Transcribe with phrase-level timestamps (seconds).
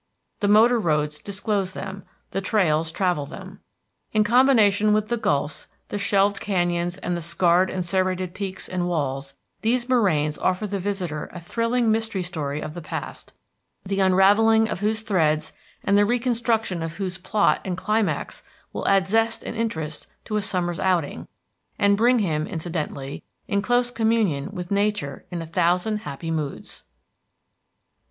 [0.39, 3.59] The motor roads disclose them, the trails travel them.
[4.13, 8.87] In combination with the gulfs, the shelved canyons and the scarred and serrated peaks and
[8.87, 13.33] walls, these moraines offer the visitor a thrilling mystery story of the past,
[13.85, 15.53] the unravelling of whose threads
[15.83, 18.41] and the reconstruction of whose plot and climax
[18.73, 21.27] will add zest and interest to a summer's outing,
[21.77, 26.85] and bring him, incidentally, in close communion with nature in a thousand happy moods.